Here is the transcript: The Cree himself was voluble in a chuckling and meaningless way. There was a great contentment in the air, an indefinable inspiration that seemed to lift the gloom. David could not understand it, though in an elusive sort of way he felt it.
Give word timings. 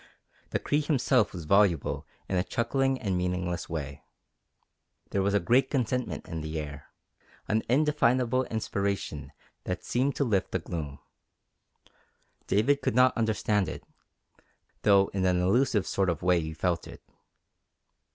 The 0.49 0.57
Cree 0.57 0.81
himself 0.81 1.31
was 1.31 1.45
voluble 1.45 2.07
in 2.27 2.35
a 2.35 2.43
chuckling 2.43 2.99
and 2.99 3.15
meaningless 3.15 3.69
way. 3.69 4.01
There 5.11 5.21
was 5.21 5.35
a 5.35 5.39
great 5.39 5.69
contentment 5.69 6.27
in 6.27 6.41
the 6.41 6.57
air, 6.59 6.87
an 7.47 7.61
indefinable 7.69 8.45
inspiration 8.45 9.31
that 9.65 9.83
seemed 9.85 10.15
to 10.15 10.23
lift 10.23 10.53
the 10.53 10.57
gloom. 10.57 10.97
David 12.47 12.81
could 12.81 12.95
not 12.95 13.15
understand 13.15 13.69
it, 13.69 13.83
though 14.81 15.09
in 15.13 15.23
an 15.23 15.39
elusive 15.39 15.85
sort 15.85 16.09
of 16.09 16.23
way 16.23 16.39
he 16.41 16.51
felt 16.55 16.87
it. 16.87 17.03